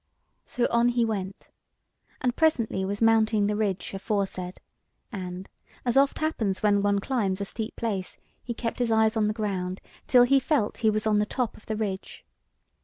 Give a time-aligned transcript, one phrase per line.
[0.47, 1.51] So on he went,
[2.21, 4.59] and presently was mounting the ridge aforesaid,
[5.11, 5.47] and,
[5.85, 9.31] as oft happens when one climbs a steep place, he kept his eyes on the
[9.35, 12.25] ground, till he felt he was on the top of the ridge.